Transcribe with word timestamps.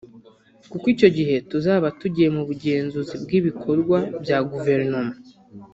kuko 0.71 0.85
icyo 0.93 1.09
gihe 1.17 1.35
tuzaba 1.51 1.85
tugiye 1.99 2.29
mu 2.35 2.41
bugenzuzi 2.47 3.15
bw’ibikorwa 3.23 3.97
bya 4.23 4.37
Guverinoma 4.51 5.13